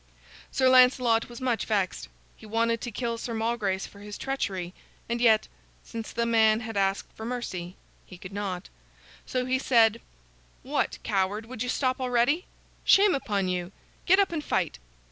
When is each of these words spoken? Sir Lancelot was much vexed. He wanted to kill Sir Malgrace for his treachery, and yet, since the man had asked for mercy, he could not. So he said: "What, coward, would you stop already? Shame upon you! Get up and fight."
Sir 0.51 0.67
Lancelot 0.67 1.29
was 1.29 1.39
much 1.39 1.65
vexed. 1.67 2.07
He 2.35 2.47
wanted 2.47 2.81
to 2.81 2.89
kill 2.89 3.19
Sir 3.19 3.35
Malgrace 3.35 3.85
for 3.85 3.99
his 3.99 4.17
treachery, 4.17 4.73
and 5.07 5.21
yet, 5.21 5.47
since 5.83 6.11
the 6.11 6.25
man 6.25 6.61
had 6.61 6.75
asked 6.75 7.13
for 7.15 7.23
mercy, 7.23 7.75
he 8.03 8.17
could 8.17 8.33
not. 8.33 8.67
So 9.27 9.45
he 9.45 9.59
said: 9.59 10.01
"What, 10.63 10.97
coward, 11.03 11.45
would 11.45 11.61
you 11.61 11.69
stop 11.69 12.01
already? 12.01 12.47
Shame 12.83 13.13
upon 13.13 13.47
you! 13.47 13.71
Get 14.07 14.17
up 14.17 14.31
and 14.31 14.43
fight." 14.43 14.79